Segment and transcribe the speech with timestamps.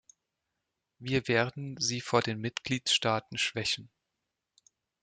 [0.97, 3.91] Wir werden Sie vor den Mitgliedstaaten schwächen.